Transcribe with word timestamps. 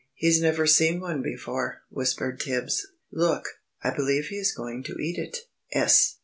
"He's 0.15 0.41
never 0.41 0.65
seen 0.65 0.99
one 0.99 1.21
before," 1.21 1.83
whispered 1.91 2.39
Tibbs. 2.39 2.87
"Look, 3.11 3.45
I 3.83 3.91
believe 3.91 4.29
he 4.29 4.37
is 4.37 4.51
going 4.51 4.81
to 4.85 4.97
eat 4.97 5.19
it." 5.19 5.37
"'Es. 5.73 6.17